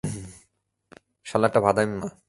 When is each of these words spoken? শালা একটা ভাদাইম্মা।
শালা 1.29 1.45
একটা 1.49 1.61
ভাদাইম্মা। 1.65 2.09